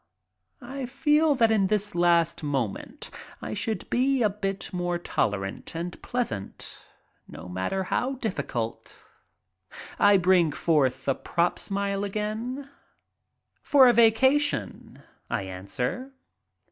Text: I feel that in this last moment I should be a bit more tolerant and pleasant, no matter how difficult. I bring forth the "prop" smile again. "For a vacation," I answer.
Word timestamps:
I 0.65 0.87
feel 0.87 1.35
that 1.35 1.51
in 1.51 1.67
this 1.67 1.93
last 1.93 2.41
moment 2.41 3.11
I 3.39 3.53
should 3.53 3.87
be 3.91 4.23
a 4.23 4.31
bit 4.31 4.71
more 4.73 4.97
tolerant 4.97 5.75
and 5.75 6.01
pleasant, 6.01 6.83
no 7.27 7.47
matter 7.47 7.83
how 7.83 8.13
difficult. 8.15 8.97
I 9.99 10.17
bring 10.17 10.53
forth 10.53 11.05
the 11.05 11.13
"prop" 11.13 11.59
smile 11.59 12.03
again. 12.03 12.67
"For 13.61 13.87
a 13.87 13.93
vacation," 13.93 15.03
I 15.29 15.43
answer. 15.43 16.11